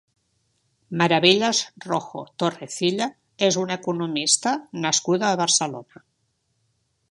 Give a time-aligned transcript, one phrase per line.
[1.01, 3.09] Maravillas Rojo Torrecilla
[3.49, 6.05] és una economista nascuda a Barcelona.